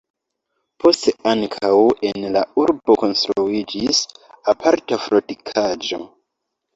Poste 0.83 1.11
ankaŭ 1.31 1.73
en 2.11 2.25
la 2.35 2.41
urbo 2.63 2.95
konstruiĝis 3.01 3.99
aparta 4.55 4.99
fortikaĵo. 5.05 6.01